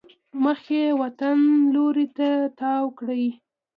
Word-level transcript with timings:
مخ 0.43 0.61
یې 0.75 0.85
وطن 1.01 1.37
لوري 1.73 2.07
ته 2.17 2.29
تاو 2.59 2.85
کړی. 2.99 3.25